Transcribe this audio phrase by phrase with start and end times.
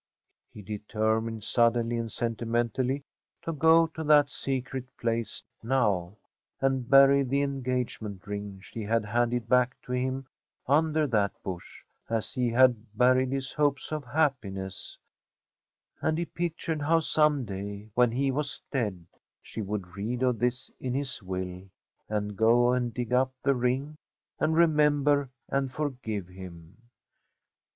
[0.49, 3.03] He determined suddenly and sentimentally
[3.43, 6.17] to go to that secret place now,
[6.59, 10.25] and bury the engagement ring she had handed back to him
[10.65, 14.97] under that bush as he had buried his hopes of happiness,
[16.01, 19.05] and he pictured how some day when he was dead
[19.39, 21.61] she would read of this in his will,
[22.09, 23.95] and go and dig up the ring,
[24.39, 26.75] and remember and forgive him.